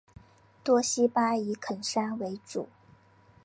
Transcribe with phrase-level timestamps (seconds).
[0.63, 2.65] 多希巴以垦山为生。